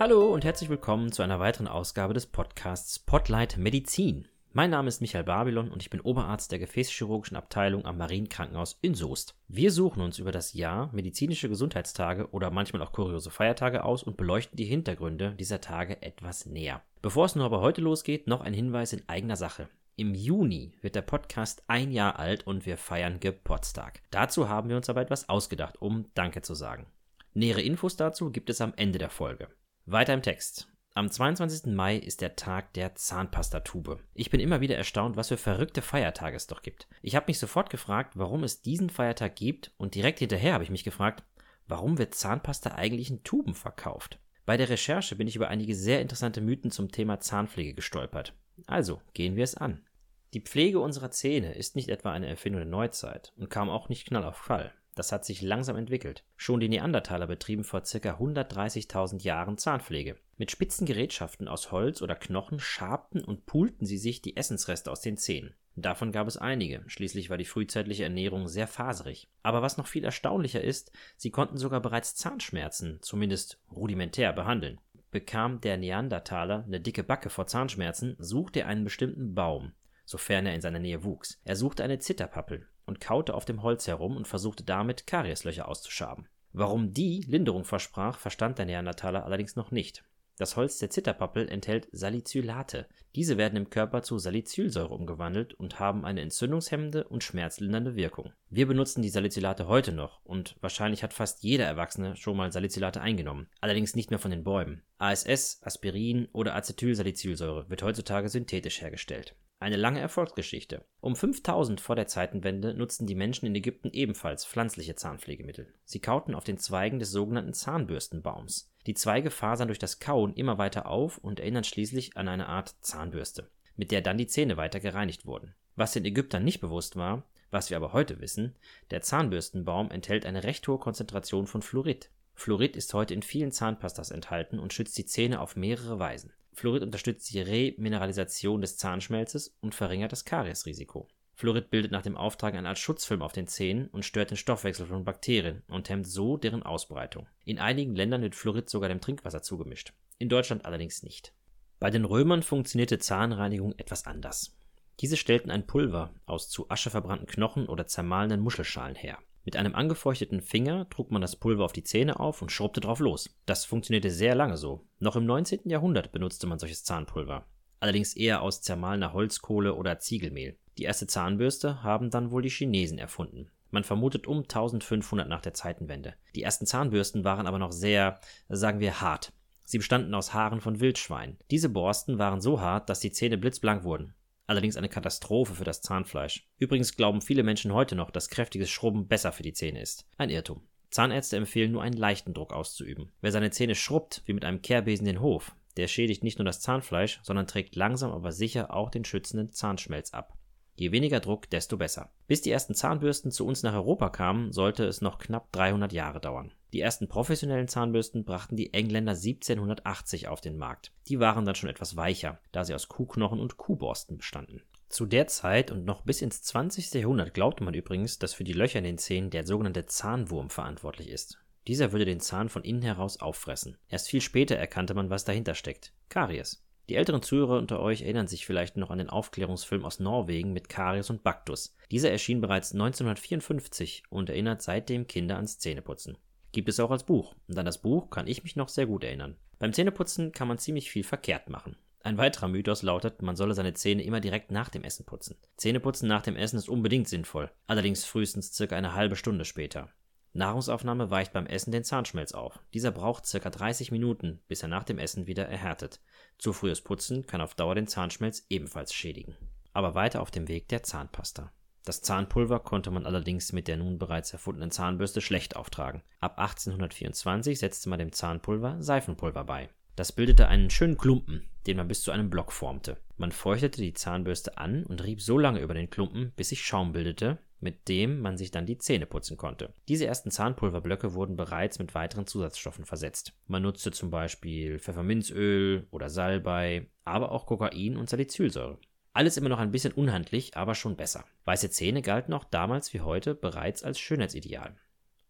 Hallo 0.00 0.32
und 0.32 0.44
herzlich 0.44 0.70
willkommen 0.70 1.10
zu 1.10 1.22
einer 1.22 1.40
weiteren 1.40 1.66
Ausgabe 1.66 2.14
des 2.14 2.26
Podcasts 2.26 2.94
Spotlight 2.94 3.56
Medizin. 3.56 4.28
Mein 4.52 4.70
Name 4.70 4.86
ist 4.86 5.00
Michael 5.00 5.24
Babylon 5.24 5.72
und 5.72 5.82
ich 5.82 5.90
bin 5.90 6.00
Oberarzt 6.00 6.52
der 6.52 6.60
Gefäßchirurgischen 6.60 7.36
Abteilung 7.36 7.84
am 7.84 7.98
Marienkrankenhaus 7.98 8.78
in 8.80 8.94
Soest. 8.94 9.34
Wir 9.48 9.72
suchen 9.72 10.00
uns 10.00 10.20
über 10.20 10.30
das 10.30 10.52
Jahr 10.52 10.88
medizinische 10.92 11.48
Gesundheitstage 11.48 12.30
oder 12.30 12.52
manchmal 12.52 12.80
auch 12.82 12.92
kuriose 12.92 13.32
Feiertage 13.32 13.82
aus 13.82 14.04
und 14.04 14.16
beleuchten 14.16 14.56
die 14.56 14.66
Hintergründe 14.66 15.34
dieser 15.34 15.60
Tage 15.60 16.00
etwas 16.00 16.46
näher. 16.46 16.80
Bevor 17.02 17.24
es 17.24 17.34
nur 17.34 17.46
aber 17.46 17.60
heute 17.60 17.80
losgeht, 17.80 18.28
noch 18.28 18.42
ein 18.42 18.54
Hinweis 18.54 18.92
in 18.92 19.02
eigener 19.08 19.34
Sache. 19.34 19.68
Im 19.96 20.14
Juni 20.14 20.74
wird 20.80 20.94
der 20.94 21.02
Podcast 21.02 21.64
ein 21.66 21.90
Jahr 21.90 22.20
alt 22.20 22.46
und 22.46 22.66
wir 22.66 22.76
feiern 22.76 23.18
Geburtstag. 23.18 24.02
Dazu 24.12 24.48
haben 24.48 24.68
wir 24.68 24.76
uns 24.76 24.88
aber 24.88 25.00
etwas 25.00 25.28
ausgedacht, 25.28 25.82
um 25.82 26.06
Danke 26.14 26.40
zu 26.42 26.54
sagen. 26.54 26.86
Nähere 27.34 27.62
Infos 27.62 27.96
dazu 27.96 28.30
gibt 28.30 28.48
es 28.48 28.60
am 28.60 28.74
Ende 28.76 29.00
der 29.00 29.10
Folge. 29.10 29.48
Weiter 29.90 30.12
im 30.12 30.20
Text. 30.20 30.68
Am 30.92 31.10
22. 31.10 31.72
Mai 31.72 31.96
ist 31.96 32.20
der 32.20 32.36
Tag 32.36 32.74
der 32.74 32.94
Zahnpastatube. 32.94 34.00
Ich 34.12 34.28
bin 34.28 34.38
immer 34.38 34.60
wieder 34.60 34.76
erstaunt, 34.76 35.16
was 35.16 35.28
für 35.28 35.38
verrückte 35.38 35.80
Feiertage 35.80 36.36
es 36.36 36.46
doch 36.46 36.60
gibt. 36.60 36.88
Ich 37.00 37.16
habe 37.16 37.24
mich 37.28 37.38
sofort 37.38 37.70
gefragt, 37.70 38.12
warum 38.18 38.44
es 38.44 38.60
diesen 38.60 38.90
Feiertag 38.90 39.36
gibt 39.36 39.72
und 39.78 39.94
direkt 39.94 40.18
hinterher 40.18 40.52
habe 40.52 40.62
ich 40.62 40.68
mich 40.68 40.84
gefragt, 40.84 41.24
warum 41.68 41.96
wird 41.96 42.14
Zahnpasta 42.14 42.72
eigentlich 42.72 43.08
in 43.08 43.22
Tuben 43.24 43.54
verkauft? 43.54 44.18
Bei 44.44 44.58
der 44.58 44.68
Recherche 44.68 45.16
bin 45.16 45.26
ich 45.26 45.36
über 45.36 45.48
einige 45.48 45.74
sehr 45.74 46.02
interessante 46.02 46.42
Mythen 46.42 46.70
zum 46.70 46.92
Thema 46.92 47.20
Zahnpflege 47.20 47.72
gestolpert. 47.72 48.34
Also 48.66 49.00
gehen 49.14 49.36
wir 49.36 49.44
es 49.44 49.54
an. 49.54 49.86
Die 50.34 50.42
Pflege 50.42 50.80
unserer 50.80 51.10
Zähne 51.10 51.54
ist 51.54 51.76
nicht 51.76 51.88
etwa 51.88 52.12
eine 52.12 52.26
Erfindung 52.26 52.60
der 52.60 52.70
Neuzeit 52.70 53.32
und 53.36 53.48
kam 53.48 53.70
auch 53.70 53.88
nicht 53.88 54.06
knall 54.06 54.24
auf 54.24 54.36
Fall. 54.36 54.74
Das 54.98 55.12
hat 55.12 55.24
sich 55.24 55.42
langsam 55.42 55.76
entwickelt. 55.76 56.24
Schon 56.36 56.58
die 56.58 56.68
Neandertaler 56.68 57.28
betrieben 57.28 57.62
vor 57.62 57.82
ca. 57.82 57.86
130.000 57.86 59.22
Jahren 59.22 59.56
Zahnpflege. 59.56 60.16
Mit 60.38 60.50
spitzen 60.50 60.88
Gerätschaften 60.88 61.46
aus 61.46 61.70
Holz 61.70 62.02
oder 62.02 62.16
Knochen 62.16 62.58
schabten 62.58 63.22
und 63.22 63.46
pulten 63.46 63.86
sie 63.86 63.96
sich 63.96 64.22
die 64.22 64.36
Essensreste 64.36 64.90
aus 64.90 65.00
den 65.00 65.16
Zähnen. 65.16 65.54
Davon 65.76 66.10
gab 66.10 66.26
es 66.26 66.36
einige, 66.36 66.82
schließlich 66.88 67.30
war 67.30 67.36
die 67.36 67.44
frühzeitliche 67.44 68.02
Ernährung 68.02 68.48
sehr 68.48 68.66
faserig. 68.66 69.28
Aber 69.44 69.62
was 69.62 69.76
noch 69.76 69.86
viel 69.86 70.02
erstaunlicher 70.02 70.64
ist, 70.64 70.90
sie 71.16 71.30
konnten 71.30 71.58
sogar 71.58 71.78
bereits 71.78 72.16
Zahnschmerzen, 72.16 72.98
zumindest 73.00 73.60
rudimentär, 73.70 74.32
behandeln. 74.32 74.80
Bekam 75.12 75.60
der 75.60 75.76
Neandertaler 75.76 76.64
eine 76.66 76.80
dicke 76.80 77.04
Backe 77.04 77.30
vor 77.30 77.46
Zahnschmerzen, 77.46 78.16
suchte 78.18 78.62
er 78.62 78.66
einen 78.66 78.82
bestimmten 78.82 79.36
Baum, 79.36 79.74
sofern 80.04 80.46
er 80.46 80.56
in 80.56 80.60
seiner 80.60 80.80
Nähe 80.80 81.04
wuchs. 81.04 81.40
Er 81.44 81.54
suchte 81.54 81.84
eine 81.84 82.00
Zitterpappel 82.00 82.66
und 82.88 83.00
kaute 83.00 83.34
auf 83.34 83.44
dem 83.44 83.62
Holz 83.62 83.86
herum 83.86 84.16
und 84.16 84.26
versuchte 84.26 84.64
damit 84.64 85.06
Karieslöcher 85.06 85.68
auszuschaben. 85.68 86.26
Warum 86.52 86.92
die 86.92 87.20
Linderung 87.28 87.64
versprach, 87.64 88.18
verstand 88.18 88.58
der 88.58 88.66
Neandertaler 88.66 89.24
allerdings 89.24 89.54
noch 89.54 89.70
nicht. 89.70 90.02
Das 90.38 90.54
Holz 90.54 90.78
der 90.78 90.88
Zitterpappel 90.88 91.48
enthält 91.48 91.88
Salicylate. 91.90 92.86
Diese 93.16 93.36
werden 93.36 93.56
im 93.56 93.70
Körper 93.70 94.02
zu 94.02 94.18
Salicylsäure 94.18 94.94
umgewandelt 94.94 95.52
und 95.54 95.80
haben 95.80 96.04
eine 96.04 96.20
entzündungshemmende 96.20 97.08
und 97.08 97.24
schmerzlindernde 97.24 97.96
Wirkung. 97.96 98.32
Wir 98.48 98.68
benutzen 98.68 99.02
die 99.02 99.08
Salicylate 99.08 99.66
heute 99.66 99.90
noch 99.90 100.24
und 100.24 100.54
wahrscheinlich 100.60 101.02
hat 101.02 101.12
fast 101.12 101.42
jeder 101.42 101.64
Erwachsene 101.64 102.14
schon 102.14 102.36
mal 102.36 102.52
Salicylate 102.52 103.00
eingenommen, 103.00 103.48
allerdings 103.60 103.96
nicht 103.96 104.10
mehr 104.10 104.20
von 104.20 104.30
den 104.30 104.44
Bäumen. 104.44 104.82
ASS, 104.98 105.60
Aspirin 105.64 106.28
oder 106.32 106.54
Acetylsalicylsäure 106.54 107.68
wird 107.68 107.82
heutzutage 107.82 108.28
synthetisch 108.28 108.80
hergestellt. 108.80 109.34
Eine 109.60 109.76
lange 109.76 109.98
Erfolgsgeschichte. 109.98 110.84
Um 111.00 111.16
5000 111.16 111.80
vor 111.80 111.96
der 111.96 112.06
Zeitenwende 112.06 112.74
nutzten 112.74 113.08
die 113.08 113.16
Menschen 113.16 113.46
in 113.46 113.56
Ägypten 113.56 113.90
ebenfalls 113.92 114.46
pflanzliche 114.46 114.94
Zahnpflegemittel. 114.94 115.66
Sie 115.84 115.98
kauten 115.98 116.36
auf 116.36 116.44
den 116.44 116.58
Zweigen 116.58 117.00
des 117.00 117.10
sogenannten 117.10 117.54
Zahnbürstenbaums. 117.54 118.70
Die 118.86 118.94
Zweige 118.94 119.32
fasern 119.32 119.66
durch 119.66 119.80
das 119.80 119.98
Kauen 119.98 120.32
immer 120.34 120.58
weiter 120.58 120.86
auf 120.86 121.18
und 121.18 121.40
erinnern 121.40 121.64
schließlich 121.64 122.16
an 122.16 122.28
eine 122.28 122.46
Art 122.46 122.76
Zahnbürste, 122.82 123.50
mit 123.74 123.90
der 123.90 124.00
dann 124.00 124.16
die 124.16 124.28
Zähne 124.28 124.56
weiter 124.56 124.78
gereinigt 124.78 125.26
wurden. 125.26 125.56
Was 125.74 125.92
den 125.92 126.04
Ägyptern 126.04 126.44
nicht 126.44 126.60
bewusst 126.60 126.94
war, 126.94 127.24
was 127.50 127.68
wir 127.68 127.78
aber 127.78 127.92
heute 127.92 128.20
wissen, 128.20 128.54
der 128.92 129.00
Zahnbürstenbaum 129.00 129.90
enthält 129.90 130.24
eine 130.24 130.44
recht 130.44 130.68
hohe 130.68 130.78
Konzentration 130.78 131.48
von 131.48 131.62
Fluorid. 131.62 132.10
Fluorid 132.34 132.76
ist 132.76 132.94
heute 132.94 133.14
in 133.14 133.22
vielen 133.22 133.50
Zahnpastas 133.50 134.12
enthalten 134.12 134.60
und 134.60 134.72
schützt 134.72 134.96
die 134.98 135.06
Zähne 135.06 135.40
auf 135.40 135.56
mehrere 135.56 135.98
Weisen. 135.98 136.32
Fluorid 136.58 136.82
unterstützt 136.82 137.32
die 137.32 137.40
Remineralisation 137.40 138.60
des 138.60 138.76
Zahnschmelzes 138.76 139.56
und 139.60 139.74
verringert 139.74 140.12
das 140.12 140.24
Kariesrisiko. 140.24 141.08
Fluorid 141.34 141.70
bildet 141.70 141.92
nach 141.92 142.02
dem 142.02 142.16
Auftragen 142.16 142.58
eine 142.58 142.68
Art 142.68 142.78
Schutzfilm 142.78 143.22
auf 143.22 143.32
den 143.32 143.46
Zähnen 143.46 143.86
und 143.86 144.04
stört 144.04 144.30
den 144.30 144.36
Stoffwechsel 144.36 144.86
von 144.86 145.04
Bakterien 145.04 145.62
und 145.68 145.88
hemmt 145.88 146.08
so 146.08 146.36
deren 146.36 146.64
Ausbreitung. 146.64 147.28
In 147.44 147.60
einigen 147.60 147.94
Ländern 147.94 148.22
wird 148.22 148.34
Fluorid 148.34 148.68
sogar 148.68 148.88
dem 148.88 149.00
Trinkwasser 149.00 149.40
zugemischt, 149.40 149.92
in 150.18 150.28
Deutschland 150.28 150.64
allerdings 150.64 151.04
nicht. 151.04 151.32
Bei 151.78 151.90
den 151.90 152.04
Römern 152.04 152.42
funktionierte 152.42 152.98
Zahnreinigung 152.98 153.72
etwas 153.78 154.04
anders. 154.06 154.58
Diese 154.98 155.16
stellten 155.16 155.52
ein 155.52 155.68
Pulver 155.68 156.12
aus 156.26 156.50
zu 156.50 156.68
Asche 156.70 156.90
verbrannten 156.90 157.28
Knochen 157.28 157.68
oder 157.68 157.86
zermahlenen 157.86 158.40
Muschelschalen 158.40 158.96
her. 158.96 159.18
Mit 159.48 159.56
einem 159.56 159.74
angefeuchteten 159.74 160.42
Finger 160.42 160.90
trug 160.90 161.10
man 161.10 161.22
das 161.22 161.34
Pulver 161.34 161.64
auf 161.64 161.72
die 161.72 161.82
Zähne 161.82 162.20
auf 162.20 162.42
und 162.42 162.52
schrubbte 162.52 162.80
drauf 162.80 163.00
los. 163.00 163.34
Das 163.46 163.64
funktionierte 163.64 164.10
sehr 164.10 164.34
lange 164.34 164.58
so. 164.58 164.84
Noch 164.98 165.16
im 165.16 165.24
19. 165.24 165.60
Jahrhundert 165.70 166.12
benutzte 166.12 166.46
man 166.46 166.58
solches 166.58 166.84
Zahnpulver. 166.84 167.46
Allerdings 167.80 168.14
eher 168.14 168.42
aus 168.42 168.60
zermahlener 168.60 169.14
Holzkohle 169.14 169.74
oder 169.74 170.00
Ziegelmehl. 170.00 170.58
Die 170.76 170.82
erste 170.82 171.06
Zahnbürste 171.06 171.82
haben 171.82 172.10
dann 172.10 172.30
wohl 172.30 172.42
die 172.42 172.50
Chinesen 172.50 172.98
erfunden. 172.98 173.48
Man 173.70 173.84
vermutet 173.84 174.26
um 174.26 174.40
1500 174.40 175.26
nach 175.26 175.40
der 175.40 175.54
Zeitenwende. 175.54 176.12
Die 176.34 176.42
ersten 176.42 176.66
Zahnbürsten 176.66 177.24
waren 177.24 177.46
aber 177.46 177.58
noch 177.58 177.72
sehr, 177.72 178.20
sagen 178.50 178.80
wir, 178.80 179.00
hart. 179.00 179.32
Sie 179.64 179.78
bestanden 179.78 180.14
aus 180.14 180.34
Haaren 180.34 180.60
von 180.60 180.80
Wildschweinen. 180.80 181.38
Diese 181.50 181.70
Borsten 181.70 182.18
waren 182.18 182.42
so 182.42 182.60
hart, 182.60 182.90
dass 182.90 183.00
die 183.00 183.12
Zähne 183.12 183.38
blitzblank 183.38 183.82
wurden 183.82 184.14
allerdings 184.48 184.76
eine 184.76 184.88
Katastrophe 184.88 185.54
für 185.54 185.64
das 185.64 185.82
Zahnfleisch. 185.82 186.48
Übrigens 186.58 186.96
glauben 186.96 187.20
viele 187.20 187.42
Menschen 187.42 187.72
heute 187.72 187.94
noch, 187.94 188.10
dass 188.10 188.30
kräftiges 188.30 188.70
Schrubben 188.70 189.06
besser 189.06 189.30
für 189.30 189.42
die 189.42 189.52
Zähne 189.52 189.80
ist. 189.80 190.06
Ein 190.16 190.30
Irrtum. 190.30 190.62
Zahnärzte 190.90 191.36
empfehlen 191.36 191.70
nur 191.70 191.82
einen 191.82 191.96
leichten 191.96 192.34
Druck 192.34 192.52
auszuüben. 192.52 193.12
Wer 193.20 193.30
seine 193.30 193.50
Zähne 193.50 193.74
schrubbt, 193.74 194.22
wie 194.24 194.32
mit 194.32 194.44
einem 194.44 194.62
Kehrbesen 194.62 195.04
den 195.04 195.20
Hof, 195.20 195.54
der 195.76 195.86
schädigt 195.86 196.24
nicht 196.24 196.38
nur 196.38 196.46
das 196.46 196.60
Zahnfleisch, 196.60 197.20
sondern 197.22 197.46
trägt 197.46 197.76
langsam 197.76 198.10
aber 198.10 198.32
sicher 198.32 198.74
auch 198.74 198.90
den 198.90 199.04
schützenden 199.04 199.52
Zahnschmelz 199.52 200.12
ab. 200.12 200.36
Je 200.76 200.92
weniger 200.92 201.20
Druck, 201.20 201.50
desto 201.50 201.76
besser. 201.76 202.10
Bis 202.26 202.40
die 202.40 202.50
ersten 202.50 202.74
Zahnbürsten 202.74 203.30
zu 203.30 203.46
uns 203.46 203.62
nach 203.62 203.74
Europa 203.74 204.10
kamen, 204.10 204.52
sollte 204.52 204.84
es 204.84 205.00
noch 205.00 205.18
knapp 205.18 205.52
300 205.52 205.92
Jahre 205.92 206.20
dauern. 206.20 206.52
Die 206.72 206.80
ersten 206.80 207.08
professionellen 207.08 207.68
Zahnbürsten 207.68 208.24
brachten 208.24 208.56
die 208.56 208.74
Engländer 208.74 209.12
1780 209.12 210.28
auf 210.28 210.40
den 210.40 210.58
Markt. 210.58 210.92
Die 211.08 211.18
waren 211.18 211.46
dann 211.46 211.54
schon 211.54 211.70
etwas 211.70 211.96
weicher, 211.96 212.40
da 212.52 212.64
sie 212.64 212.74
aus 212.74 212.88
Kuhknochen 212.88 213.40
und 213.40 213.56
Kuhborsten 213.56 214.18
bestanden. 214.18 214.62
Zu 214.90 215.06
der 215.06 215.26
Zeit 215.26 215.70
und 215.70 215.84
noch 215.84 216.02
bis 216.02 216.22
ins 216.22 216.42
20. 216.42 216.94
Jahrhundert 216.94 217.34
glaubte 217.34 217.64
man 217.64 217.74
übrigens, 217.74 218.18
dass 218.18 218.34
für 218.34 218.44
die 218.44 218.52
Löcher 218.52 218.78
in 218.78 218.84
den 218.84 218.98
Zähnen 218.98 219.30
der 219.30 219.46
sogenannte 219.46 219.86
Zahnwurm 219.86 220.50
verantwortlich 220.50 221.08
ist. 221.08 221.38
Dieser 221.66 221.92
würde 221.92 222.06
den 222.06 222.20
Zahn 222.20 222.48
von 222.48 222.64
innen 222.64 222.82
heraus 222.82 223.20
auffressen. 223.20 223.76
Erst 223.88 224.08
viel 224.08 224.22
später 224.22 224.56
erkannte 224.56 224.94
man, 224.94 225.10
was 225.10 225.24
dahinter 225.24 225.54
steckt. 225.54 225.92
Karies. 226.08 226.64
Die 226.88 226.94
älteren 226.94 227.20
Zuhörer 227.20 227.58
unter 227.58 227.80
euch 227.80 228.00
erinnern 228.00 228.28
sich 228.28 228.46
vielleicht 228.46 228.78
noch 228.78 228.88
an 228.90 228.96
den 228.96 229.10
Aufklärungsfilm 229.10 229.84
aus 229.84 230.00
Norwegen 230.00 230.54
mit 230.54 230.70
Karies 230.70 231.10
und 231.10 231.22
Baktus. 231.22 231.76
Dieser 231.90 232.10
erschien 232.10 232.40
bereits 232.40 232.72
1954 232.72 234.04
und 234.08 234.30
erinnert 234.30 234.62
seitdem 234.62 235.06
Kinder 235.06 235.36
ans 235.36 235.58
Zähneputzen. 235.58 236.16
Gibt 236.58 236.70
es 236.70 236.80
auch 236.80 236.90
als 236.90 237.04
Buch, 237.04 237.36
und 237.46 237.56
an 237.56 237.66
das 237.66 237.78
Buch 237.78 238.10
kann 238.10 238.26
ich 238.26 238.42
mich 238.42 238.56
noch 238.56 238.68
sehr 238.68 238.86
gut 238.86 239.04
erinnern. 239.04 239.36
Beim 239.60 239.72
Zähneputzen 239.72 240.32
kann 240.32 240.48
man 240.48 240.58
ziemlich 240.58 240.90
viel 240.90 241.04
verkehrt 241.04 241.48
machen. 241.48 241.76
Ein 242.02 242.18
weiterer 242.18 242.48
Mythos 242.48 242.82
lautet, 242.82 243.22
man 243.22 243.36
solle 243.36 243.54
seine 243.54 243.74
Zähne 243.74 244.02
immer 244.02 244.18
direkt 244.18 244.50
nach 244.50 244.68
dem 244.68 244.82
Essen 244.82 245.06
putzen. 245.06 245.36
Zähneputzen 245.56 246.08
nach 246.08 246.22
dem 246.22 246.34
Essen 246.34 246.56
ist 246.56 246.68
unbedingt 246.68 247.06
sinnvoll, 247.06 247.48
allerdings 247.68 248.04
frühestens 248.04 248.52
circa 248.52 248.74
eine 248.74 248.94
halbe 248.94 249.14
Stunde 249.14 249.44
später. 249.44 249.92
Nahrungsaufnahme 250.32 251.12
weicht 251.12 251.32
beim 251.32 251.46
Essen 251.46 251.70
den 251.70 251.84
Zahnschmelz 251.84 252.32
auf. 252.32 252.58
Dieser 252.74 252.90
braucht 252.90 253.30
ca. 253.30 253.50
30 253.50 253.92
Minuten, 253.92 254.40
bis 254.48 254.60
er 254.64 254.68
nach 254.68 254.82
dem 254.82 254.98
Essen 254.98 255.28
wieder 255.28 255.46
erhärtet. 255.46 256.00
Zu 256.38 256.52
frühes 256.52 256.80
Putzen 256.80 257.24
kann 257.28 257.40
auf 257.40 257.54
Dauer 257.54 257.76
den 257.76 257.86
Zahnschmelz 257.86 258.46
ebenfalls 258.50 258.92
schädigen. 258.92 259.36
Aber 259.72 259.94
weiter 259.94 260.22
auf 260.22 260.32
dem 260.32 260.48
Weg 260.48 260.66
der 260.70 260.82
Zahnpasta. 260.82 261.52
Das 261.88 262.02
Zahnpulver 262.02 262.60
konnte 262.60 262.90
man 262.90 263.06
allerdings 263.06 263.54
mit 263.54 263.66
der 263.66 263.78
nun 263.78 263.98
bereits 263.98 264.34
erfundenen 264.34 264.70
Zahnbürste 264.70 265.22
schlecht 265.22 265.56
auftragen. 265.56 266.02
Ab 266.20 266.38
1824 266.38 267.58
setzte 267.58 267.88
man 267.88 267.98
dem 267.98 268.12
Zahnpulver 268.12 268.76
Seifenpulver 268.78 269.44
bei. 269.44 269.70
Das 269.96 270.12
bildete 270.12 270.48
einen 270.48 270.68
schönen 270.68 270.98
Klumpen, 270.98 271.48
den 271.66 271.78
man 271.78 271.88
bis 271.88 272.02
zu 272.02 272.10
einem 272.10 272.28
Block 272.28 272.52
formte. 272.52 272.98
Man 273.16 273.32
feuchtete 273.32 273.80
die 273.80 273.94
Zahnbürste 273.94 274.58
an 274.58 274.84
und 274.84 275.02
rieb 275.02 275.22
so 275.22 275.38
lange 275.38 275.60
über 275.60 275.72
den 275.72 275.88
Klumpen, 275.88 276.34
bis 276.36 276.50
sich 276.50 276.62
Schaum 276.62 276.92
bildete, 276.92 277.38
mit 277.58 277.88
dem 277.88 278.20
man 278.20 278.36
sich 278.36 278.50
dann 278.50 278.66
die 278.66 278.76
Zähne 278.76 279.06
putzen 279.06 279.38
konnte. 279.38 279.72
Diese 279.88 280.04
ersten 280.04 280.30
Zahnpulverblöcke 280.30 281.14
wurden 281.14 281.36
bereits 281.36 281.78
mit 281.78 281.94
weiteren 281.94 282.26
Zusatzstoffen 282.26 282.84
versetzt. 282.84 283.32
Man 283.46 283.62
nutzte 283.62 283.92
zum 283.92 284.10
Beispiel 284.10 284.78
Pfefferminzöl 284.78 285.86
oder 285.90 286.10
Salbei, 286.10 286.90
aber 287.06 287.32
auch 287.32 287.46
Kokain 287.46 287.96
und 287.96 288.10
Salicylsäure. 288.10 288.78
Alles 289.18 289.36
immer 289.36 289.48
noch 289.48 289.58
ein 289.58 289.72
bisschen 289.72 289.92
unhandlich, 289.92 290.56
aber 290.56 290.76
schon 290.76 290.94
besser. 290.94 291.24
Weiße 291.44 291.70
Zähne 291.70 292.02
galten 292.02 292.32
auch 292.32 292.44
damals 292.44 292.94
wie 292.94 293.00
heute 293.00 293.34
bereits 293.34 293.82
als 293.82 293.98
Schönheitsideal. 293.98 294.76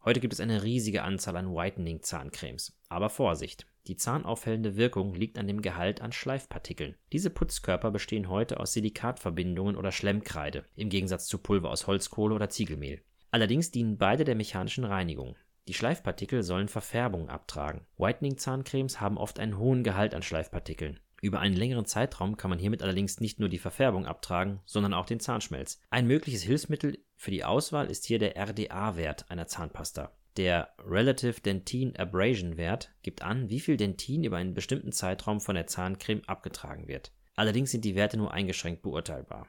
Heute 0.04 0.20
gibt 0.20 0.34
es 0.34 0.40
eine 0.40 0.62
riesige 0.62 1.04
Anzahl 1.04 1.38
an 1.38 1.54
Whitening-Zahncremes. 1.54 2.78
Aber 2.90 3.08
Vorsicht! 3.08 3.66
Die 3.86 3.96
zahnaufhellende 3.96 4.76
Wirkung 4.76 5.14
liegt 5.14 5.38
an 5.38 5.46
dem 5.46 5.62
Gehalt 5.62 6.02
an 6.02 6.12
Schleifpartikeln. 6.12 6.96
Diese 7.12 7.30
Putzkörper 7.30 7.90
bestehen 7.90 8.28
heute 8.28 8.60
aus 8.60 8.74
Silikatverbindungen 8.74 9.74
oder 9.74 9.90
Schlemmkreide, 9.90 10.66
im 10.76 10.90
Gegensatz 10.90 11.26
zu 11.26 11.38
Pulver 11.38 11.70
aus 11.70 11.86
Holzkohle 11.86 12.34
oder 12.34 12.50
Ziegelmehl. 12.50 13.00
Allerdings 13.30 13.70
dienen 13.70 13.96
beide 13.96 14.24
der 14.24 14.34
mechanischen 14.34 14.84
Reinigung. 14.84 15.34
Die 15.66 15.72
Schleifpartikel 15.72 16.42
sollen 16.42 16.68
Verfärbungen 16.68 17.30
abtragen. 17.30 17.86
Whitening-Zahncremes 17.96 19.00
haben 19.00 19.16
oft 19.16 19.38
einen 19.38 19.56
hohen 19.56 19.82
Gehalt 19.82 20.14
an 20.14 20.22
Schleifpartikeln. 20.22 21.00
Über 21.20 21.40
einen 21.40 21.56
längeren 21.56 21.84
Zeitraum 21.84 22.36
kann 22.36 22.50
man 22.50 22.58
hiermit 22.58 22.82
allerdings 22.82 23.20
nicht 23.20 23.40
nur 23.40 23.48
die 23.48 23.58
Verfärbung 23.58 24.06
abtragen, 24.06 24.60
sondern 24.66 24.94
auch 24.94 25.06
den 25.06 25.20
Zahnschmelz. 25.20 25.80
Ein 25.90 26.06
mögliches 26.06 26.42
Hilfsmittel 26.42 26.98
für 27.16 27.32
die 27.32 27.44
Auswahl 27.44 27.90
ist 27.90 28.06
hier 28.06 28.18
der 28.18 28.36
RDA-Wert 28.36 29.30
einer 29.30 29.46
Zahnpasta. 29.48 30.12
Der 30.36 30.72
Relative 30.78 31.40
Dentin 31.40 31.96
Abrasion 31.96 32.56
Wert 32.56 32.92
gibt 33.02 33.22
an, 33.22 33.50
wie 33.50 33.58
viel 33.58 33.76
Dentin 33.76 34.22
über 34.22 34.36
einen 34.36 34.54
bestimmten 34.54 34.92
Zeitraum 34.92 35.40
von 35.40 35.56
der 35.56 35.66
Zahncreme 35.66 36.22
abgetragen 36.28 36.86
wird. 36.86 37.12
Allerdings 37.34 37.72
sind 37.72 37.84
die 37.84 37.96
Werte 37.96 38.16
nur 38.16 38.32
eingeschränkt 38.32 38.82
beurteilbar. 38.82 39.48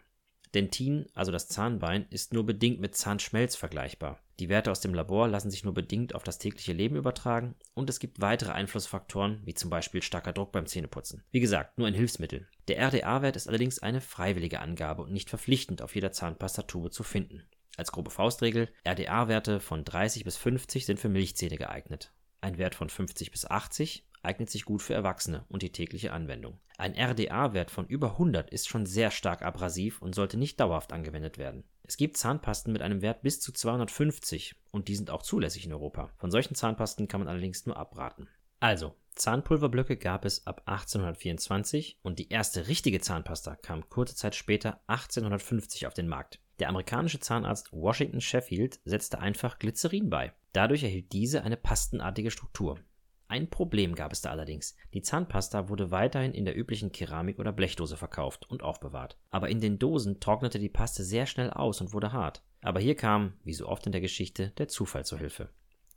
Dentin, 0.55 1.05
also 1.13 1.31
das 1.31 1.47
Zahnbein, 1.47 2.07
ist 2.09 2.33
nur 2.33 2.45
bedingt 2.45 2.79
mit 2.79 2.95
Zahnschmelz 2.95 3.55
vergleichbar. 3.55 4.19
Die 4.39 4.49
Werte 4.49 4.71
aus 4.71 4.79
dem 4.79 4.93
Labor 4.93 5.27
lassen 5.27 5.51
sich 5.51 5.63
nur 5.63 5.73
bedingt 5.73 6.15
auf 6.15 6.23
das 6.23 6.39
tägliche 6.39 6.73
Leben 6.73 6.95
übertragen 6.95 7.55
und 7.73 7.89
es 7.89 7.99
gibt 7.99 8.21
weitere 8.21 8.51
Einflussfaktoren, 8.51 9.41
wie 9.43 9.53
zum 9.53 9.69
Beispiel 9.69 10.01
starker 10.01 10.33
Druck 10.33 10.51
beim 10.51 10.65
Zähneputzen. 10.65 11.23
Wie 11.31 11.41
gesagt, 11.41 11.77
nur 11.77 11.87
ein 11.87 11.93
Hilfsmittel. 11.93 12.47
Der 12.67 12.79
RDA-Wert 12.79 13.35
ist 13.35 13.47
allerdings 13.47 13.79
eine 13.79 14.01
freiwillige 14.01 14.61
Angabe 14.61 15.03
und 15.03 15.11
nicht 15.11 15.29
verpflichtend 15.29 15.81
auf 15.81 15.93
jeder 15.93 16.11
Zahnpastatube 16.11 16.89
zu 16.89 17.03
finden. 17.03 17.43
Als 17.77 17.91
grobe 17.91 18.11
Faustregel, 18.11 18.69
RDA-Werte 18.87 19.59
von 19.59 19.83
30 19.83 20.23
bis 20.23 20.37
50 20.37 20.85
sind 20.85 20.99
für 20.99 21.09
Milchzähne 21.09 21.57
geeignet. 21.57 22.11
Ein 22.41 22.57
Wert 22.57 22.75
von 22.75 22.89
50 22.89 23.31
bis 23.31 23.45
80 23.45 24.05
eignet 24.23 24.49
sich 24.49 24.65
gut 24.65 24.81
für 24.81 24.93
Erwachsene 24.93 25.45
und 25.49 25.61
die 25.61 25.71
tägliche 25.71 26.13
Anwendung. 26.13 26.59
Ein 26.77 26.95
RDA-Wert 26.95 27.71
von 27.71 27.87
über 27.87 28.11
100 28.11 28.49
ist 28.49 28.67
schon 28.67 28.85
sehr 28.85 29.11
stark 29.11 29.41
abrasiv 29.41 30.01
und 30.01 30.15
sollte 30.15 30.37
nicht 30.37 30.59
dauerhaft 30.59 30.93
angewendet 30.93 31.37
werden. 31.37 31.63
Es 31.83 31.97
gibt 31.97 32.17
Zahnpasten 32.17 32.71
mit 32.71 32.81
einem 32.81 33.01
Wert 33.01 33.21
bis 33.21 33.41
zu 33.41 33.51
250 33.51 34.55
und 34.71 34.87
die 34.87 34.95
sind 34.95 35.09
auch 35.09 35.23
zulässig 35.23 35.65
in 35.65 35.73
Europa. 35.73 36.11
Von 36.17 36.31
solchen 36.31 36.55
Zahnpasten 36.55 37.07
kann 37.07 37.21
man 37.21 37.27
allerdings 37.27 37.65
nur 37.65 37.77
abraten. 37.77 38.27
Also, 38.59 38.95
Zahnpulverblöcke 39.15 39.97
gab 39.97 40.23
es 40.23 40.47
ab 40.47 40.61
1824 40.65 41.97
und 42.01 42.19
die 42.19 42.29
erste 42.29 42.67
richtige 42.67 43.01
Zahnpasta 43.01 43.55
kam 43.55 43.89
kurze 43.89 44.15
Zeit 44.15 44.35
später 44.35 44.81
1850 44.87 45.87
auf 45.87 45.93
den 45.93 46.07
Markt. 46.07 46.39
Der 46.59 46.69
amerikanische 46.69 47.19
Zahnarzt 47.19 47.71
Washington 47.71 48.21
Sheffield 48.21 48.79
setzte 48.85 49.19
einfach 49.19 49.59
Glycerin 49.59 50.09
bei. 50.09 50.33
Dadurch 50.53 50.83
erhielt 50.83 51.11
diese 51.13 51.43
eine 51.43 51.57
pastenartige 51.57 52.31
Struktur. 52.31 52.79
Ein 53.29 53.47
Problem 53.47 53.93
gab 53.93 54.11
es 54.11 54.21
da 54.21 54.31
allerdings. 54.31 54.75
Die 54.95 55.03
Zahnpasta 55.03 55.69
wurde 55.69 55.91
weiterhin 55.91 56.33
in 56.33 56.45
der 56.45 56.57
üblichen 56.57 56.91
Keramik- 56.91 57.37
oder 57.37 57.51
Blechdose 57.51 57.95
verkauft 57.95 58.49
und 58.49 58.63
aufbewahrt. 58.63 59.19
Aber 59.29 59.49
in 59.49 59.61
den 59.61 59.77
Dosen 59.77 60.19
trocknete 60.19 60.57
die 60.57 60.67
Paste 60.67 61.03
sehr 61.03 61.27
schnell 61.27 61.51
aus 61.51 61.79
und 61.79 61.93
wurde 61.93 62.11
hart. 62.11 62.41
Aber 62.61 62.79
hier 62.79 62.95
kam, 62.95 63.33
wie 63.43 63.53
so 63.53 63.67
oft 63.67 63.85
in 63.85 63.91
der 63.91 64.01
Geschichte, 64.01 64.49
der 64.57 64.67
Zufall 64.67 65.05
zur 65.05 65.19
Hilfe. 65.19 65.49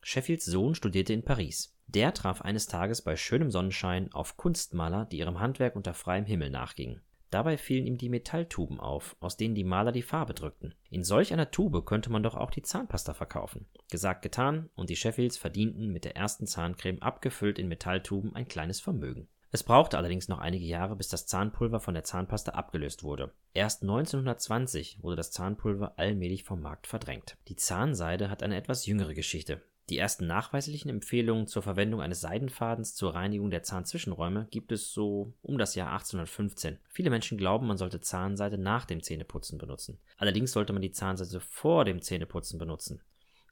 Sheffields 0.02 0.44
Sohn 0.44 0.74
studierte 0.74 1.14
in 1.14 1.24
Paris. 1.24 1.74
Der 1.86 2.12
traf 2.12 2.42
eines 2.42 2.66
Tages 2.66 3.00
bei 3.00 3.16
schönem 3.16 3.50
Sonnenschein 3.50 4.12
auf 4.12 4.36
Kunstmaler, 4.36 5.06
die 5.06 5.18
ihrem 5.18 5.40
Handwerk 5.40 5.74
unter 5.74 5.94
freiem 5.94 6.26
Himmel 6.26 6.50
nachgingen. 6.50 7.00
Dabei 7.32 7.56
fielen 7.56 7.86
ihm 7.86 7.96
die 7.96 8.10
Metalltuben 8.10 8.78
auf, 8.78 9.16
aus 9.20 9.38
denen 9.38 9.54
die 9.54 9.64
Maler 9.64 9.90
die 9.90 10.02
Farbe 10.02 10.34
drückten. 10.34 10.74
In 10.90 11.02
solch 11.02 11.32
einer 11.32 11.50
Tube 11.50 11.86
könnte 11.86 12.12
man 12.12 12.22
doch 12.22 12.34
auch 12.36 12.50
die 12.50 12.60
Zahnpasta 12.60 13.14
verkaufen. 13.14 13.64
Gesagt, 13.90 14.20
getan, 14.20 14.68
und 14.74 14.90
die 14.90 14.96
Sheffields 14.96 15.38
verdienten 15.38 15.88
mit 15.88 16.04
der 16.04 16.14
ersten 16.14 16.46
Zahncreme 16.46 17.00
abgefüllt 17.00 17.58
in 17.58 17.68
Metalltuben 17.68 18.36
ein 18.36 18.48
kleines 18.48 18.80
Vermögen. 18.80 19.28
Es 19.50 19.62
brauchte 19.62 19.96
allerdings 19.96 20.28
noch 20.28 20.40
einige 20.40 20.66
Jahre, 20.66 20.94
bis 20.94 21.08
das 21.08 21.26
Zahnpulver 21.26 21.80
von 21.80 21.94
der 21.94 22.04
Zahnpasta 22.04 22.52
abgelöst 22.52 23.02
wurde. 23.02 23.32
Erst 23.54 23.80
1920 23.80 25.02
wurde 25.02 25.16
das 25.16 25.30
Zahnpulver 25.30 25.98
allmählich 25.98 26.44
vom 26.44 26.60
Markt 26.60 26.86
verdrängt. 26.86 27.38
Die 27.48 27.56
Zahnseide 27.56 28.28
hat 28.28 28.42
eine 28.42 28.56
etwas 28.56 28.84
jüngere 28.84 29.14
Geschichte. 29.14 29.62
Die 29.88 29.98
ersten 29.98 30.26
nachweislichen 30.26 30.88
Empfehlungen 30.88 31.46
zur 31.46 31.62
Verwendung 31.62 32.00
eines 32.00 32.20
Seidenfadens 32.20 32.94
zur 32.94 33.14
Reinigung 33.14 33.50
der 33.50 33.62
Zahnzwischenräume 33.62 34.46
gibt 34.50 34.72
es 34.72 34.92
so 34.92 35.34
um 35.42 35.58
das 35.58 35.74
Jahr 35.74 35.92
1815. 35.92 36.78
Viele 36.88 37.10
Menschen 37.10 37.36
glauben, 37.36 37.66
man 37.66 37.76
sollte 37.76 38.00
Zahnseide 38.00 38.58
nach 38.58 38.84
dem 38.84 39.02
Zähneputzen 39.02 39.58
benutzen. 39.58 39.98
Allerdings 40.16 40.52
sollte 40.52 40.72
man 40.72 40.82
die 40.82 40.92
Zahnseide 40.92 41.40
vor 41.40 41.84
dem 41.84 42.00
Zähneputzen 42.00 42.58
benutzen. 42.58 43.02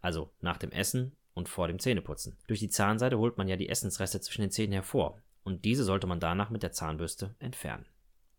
Also 0.01 0.31
nach 0.41 0.57
dem 0.57 0.71
Essen 0.71 1.13
und 1.35 1.49
vor 1.49 1.69
dem 1.69 1.79
Zähneputzen. 1.79 2.37
Durch 2.47 2.61
die 2.61 2.71
Zahnseide 2.71 3.19
holt 3.19 3.37
man 3.37 3.49
ja 3.49 3.57
die 3.57 3.69
Essensreste 3.69 4.21
zwischen 4.21 4.43
den 4.43 4.51
Zähnen 4.51 4.73
hervor 4.73 5.21
und 5.43 5.65
diese 5.65 5.85
sollte 5.85 6.07
man 6.07 6.21
danach 6.21 6.51
mit 6.51 6.63
der 6.63 6.73
Zahnbürste 6.73 7.35
entfernen. 7.39 7.87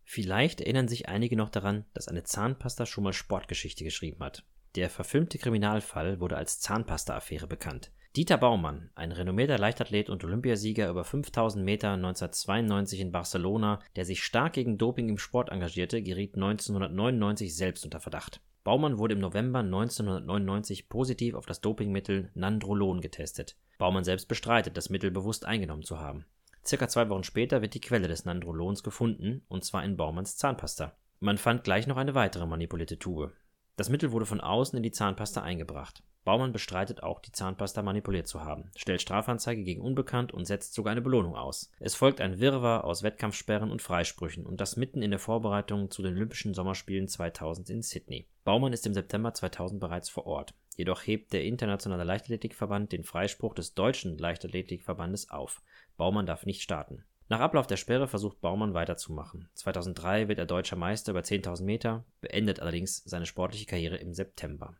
Vielleicht 0.03 0.61
erinnern 0.61 0.87
sich 0.87 1.07
einige 1.07 1.35
noch 1.35 1.49
daran, 1.49 1.85
dass 1.93 2.07
eine 2.07 2.23
Zahnpasta 2.23 2.85
schon 2.85 3.03
mal 3.03 3.13
Sportgeschichte 3.13 3.83
geschrieben 3.83 4.23
hat. 4.23 4.43
Der 4.75 4.89
verfilmte 4.89 5.37
Kriminalfall 5.37 6.19
wurde 6.19 6.37
als 6.37 6.59
Zahnpasta-Affäre 6.61 7.47
bekannt. 7.47 7.91
Dieter 8.15 8.37
Baumann, 8.37 8.89
ein 8.95 9.11
renommierter 9.11 9.57
Leichtathlet 9.57 10.09
und 10.09 10.23
Olympiasieger 10.23 10.89
über 10.89 11.03
5000 11.03 11.63
Meter 11.63 11.91
1992 11.91 12.99
in 12.99 13.11
Barcelona, 13.11 13.79
der 13.95 14.05
sich 14.05 14.23
stark 14.23 14.53
gegen 14.53 14.77
Doping 14.77 15.09
im 15.09 15.17
Sport 15.17 15.49
engagierte, 15.49 16.01
geriet 16.01 16.35
1999 16.35 17.55
selbst 17.55 17.85
unter 17.85 17.99
Verdacht. 17.99 18.41
Baumann 18.63 18.97
wurde 18.97 19.13
im 19.15 19.19
November 19.19 19.59
1999 19.59 20.87
positiv 20.87 21.35
auf 21.35 21.45
das 21.45 21.61
Dopingmittel 21.61 22.29
Nandrolon 22.33 23.01
getestet. 23.01 23.57
Baumann 23.77 24.03
selbst 24.03 24.27
bestreitet, 24.27 24.77
das 24.77 24.89
Mittel 24.89 25.09
bewusst 25.09 25.45
eingenommen 25.45 25.83
zu 25.83 25.99
haben. 25.99 26.25
Circa 26.65 26.87
zwei 26.87 27.09
Wochen 27.09 27.23
später 27.23 27.61
wird 27.61 27.73
die 27.73 27.81
Quelle 27.81 28.07
des 28.07 28.25
Nandrolons 28.25 28.83
gefunden, 28.83 29.43
und 29.47 29.65
zwar 29.65 29.83
in 29.83 29.97
Baumanns 29.97 30.37
Zahnpasta. 30.37 30.95
Man 31.19 31.37
fand 31.37 31.63
gleich 31.63 31.87
noch 31.87 31.97
eine 31.97 32.13
weitere 32.13 32.45
manipulierte 32.45 32.99
Tube. 32.99 33.31
Das 33.77 33.89
Mittel 33.89 34.11
wurde 34.11 34.25
von 34.25 34.41
außen 34.41 34.77
in 34.77 34.83
die 34.83 34.91
Zahnpasta 34.91 35.41
eingebracht. 35.41 36.03
Baumann 36.23 36.51
bestreitet 36.51 37.01
auch, 37.01 37.19
die 37.19 37.31
Zahnpasta 37.31 37.81
manipuliert 37.81 38.27
zu 38.27 38.43
haben, 38.43 38.69
stellt 38.75 39.01
Strafanzeige 39.01 39.63
gegen 39.63 39.81
Unbekannt 39.81 40.31
und 40.31 40.45
setzt 40.45 40.75
sogar 40.75 40.91
eine 40.91 41.01
Belohnung 41.01 41.35
aus. 41.35 41.71
Es 41.79 41.95
folgt 41.95 42.21
ein 42.21 42.39
Wirrwarr 42.39 42.83
aus 42.83 43.01
Wettkampfsperren 43.01 43.71
und 43.71 43.81
Freisprüchen 43.81 44.45
und 44.45 44.61
das 44.61 44.77
mitten 44.77 45.01
in 45.01 45.09
der 45.09 45.19
Vorbereitung 45.19 45.89
zu 45.89 46.03
den 46.03 46.13
Olympischen 46.13 46.53
Sommerspielen 46.53 47.07
2000 47.07 47.71
in 47.71 47.81
Sydney. 47.81 48.27
Baumann 48.43 48.73
ist 48.73 48.85
im 48.85 48.93
September 48.93 49.33
2000 49.33 49.79
bereits 49.79 50.09
vor 50.09 50.27
Ort. 50.27 50.53
Jedoch 50.77 51.01
hebt 51.01 51.33
der 51.33 51.43
Internationale 51.43 52.03
Leichtathletikverband 52.03 52.91
den 52.91 53.03
Freispruch 53.03 53.55
des 53.55 53.73
Deutschen 53.73 54.17
Leichtathletikverbandes 54.17 55.31
auf. 55.31 55.63
Baumann 55.97 56.27
darf 56.27 56.45
nicht 56.45 56.61
starten. 56.61 57.03
Nach 57.31 57.39
Ablauf 57.39 57.65
der 57.65 57.77
Sperre 57.77 58.09
versucht 58.09 58.41
Baumann 58.41 58.73
weiterzumachen. 58.73 59.47
2003 59.53 60.27
wird 60.27 60.37
er 60.37 60.45
deutscher 60.45 60.75
Meister 60.75 61.13
über 61.13 61.21
10.000 61.21 61.63
Meter, 61.63 62.03
beendet 62.19 62.59
allerdings 62.59 63.05
seine 63.05 63.25
sportliche 63.25 63.65
Karriere 63.65 63.95
im 63.95 64.13
September. 64.13 64.75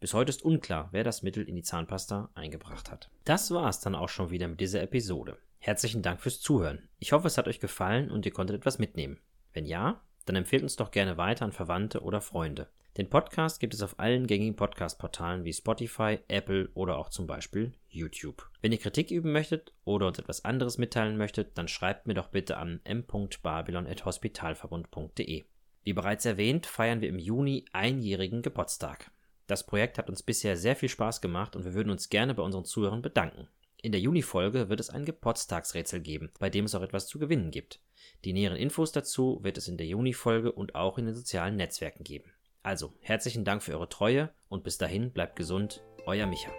Bis 0.00 0.14
heute 0.14 0.30
ist 0.30 0.42
unklar, 0.42 0.88
wer 0.92 1.04
das 1.04 1.22
Mittel 1.22 1.46
in 1.46 1.56
die 1.56 1.62
Zahnpasta 1.62 2.30
eingebracht 2.32 2.90
hat. 2.90 3.10
Das 3.26 3.50
war 3.50 3.68
es 3.68 3.80
dann 3.80 3.94
auch 3.94 4.08
schon 4.08 4.30
wieder 4.30 4.48
mit 4.48 4.60
dieser 4.60 4.80
Episode. 4.80 5.36
Herzlichen 5.58 6.00
Dank 6.00 6.22
fürs 6.22 6.40
Zuhören. 6.40 6.88
Ich 7.00 7.12
hoffe, 7.12 7.26
es 7.26 7.36
hat 7.36 7.48
euch 7.48 7.60
gefallen 7.60 8.10
und 8.10 8.24
ihr 8.24 8.32
konntet 8.32 8.56
etwas 8.56 8.78
mitnehmen. 8.78 9.20
Wenn 9.52 9.66
ja, 9.66 10.00
dann 10.26 10.36
empfehlt 10.36 10.62
uns 10.62 10.76
doch 10.76 10.90
gerne 10.90 11.16
weiter 11.16 11.44
an 11.44 11.52
Verwandte 11.52 12.02
oder 12.02 12.20
Freunde. 12.20 12.68
Den 12.96 13.08
Podcast 13.08 13.60
gibt 13.60 13.72
es 13.72 13.82
auf 13.82 14.00
allen 14.00 14.26
gängigen 14.26 14.56
Podcast-Portalen 14.56 15.44
wie 15.44 15.52
Spotify, 15.52 16.18
Apple 16.26 16.70
oder 16.74 16.98
auch 16.98 17.08
zum 17.08 17.28
Beispiel 17.28 17.72
YouTube. 17.88 18.50
Wenn 18.60 18.72
ihr 18.72 18.78
Kritik 18.78 19.12
üben 19.12 19.30
möchtet 19.32 19.72
oder 19.84 20.08
uns 20.08 20.18
etwas 20.18 20.44
anderes 20.44 20.76
mitteilen 20.76 21.16
möchtet, 21.16 21.56
dann 21.56 21.68
schreibt 21.68 22.08
mir 22.08 22.14
doch 22.14 22.26
bitte 22.28 22.56
an 22.56 22.80
m.babylon.hospitalverbund.de. 22.84 25.44
Wie 25.84 25.92
bereits 25.92 26.26
erwähnt, 26.26 26.66
feiern 26.66 27.00
wir 27.00 27.08
im 27.08 27.18
Juni 27.18 27.64
einjährigen 27.72 28.42
Geburtstag. 28.42 29.10
Das 29.46 29.64
Projekt 29.64 29.98
hat 29.98 30.08
uns 30.08 30.22
bisher 30.22 30.56
sehr 30.56 30.76
viel 30.76 30.88
Spaß 30.88 31.20
gemacht 31.20 31.56
und 31.56 31.64
wir 31.64 31.74
würden 31.74 31.90
uns 31.90 32.08
gerne 32.08 32.34
bei 32.34 32.42
unseren 32.42 32.64
Zuhörern 32.64 33.02
bedanken. 33.02 33.48
In 33.82 33.92
der 33.92 34.00
Juni-Folge 34.00 34.68
wird 34.68 34.80
es 34.80 34.90
ein 34.90 35.06
Geburtstagsrätsel 35.06 36.00
geben, 36.00 36.30
bei 36.38 36.50
dem 36.50 36.66
es 36.66 36.74
auch 36.74 36.82
etwas 36.82 37.06
zu 37.06 37.18
gewinnen 37.18 37.50
gibt. 37.50 37.80
Die 38.24 38.34
näheren 38.34 38.58
Infos 38.58 38.92
dazu 38.92 39.38
wird 39.42 39.56
es 39.56 39.68
in 39.68 39.78
der 39.78 39.86
Juni-Folge 39.86 40.52
und 40.52 40.74
auch 40.74 40.98
in 40.98 41.06
den 41.06 41.14
sozialen 41.14 41.56
Netzwerken 41.56 42.04
geben. 42.04 42.30
Also, 42.62 42.92
herzlichen 43.00 43.44
Dank 43.44 43.62
für 43.62 43.72
eure 43.72 43.88
Treue 43.88 44.30
und 44.48 44.64
bis 44.64 44.76
dahin 44.76 45.12
bleibt 45.12 45.36
gesund, 45.36 45.82
euer 46.04 46.26
Micha. 46.26 46.50